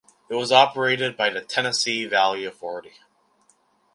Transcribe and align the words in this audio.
It 0.29 0.33
was 0.33 0.51
operated 0.51 1.15
by 1.15 1.29
the 1.29 1.41
Tennessee 1.41 2.05
Valley 2.07 2.43
Authority. 2.43 2.93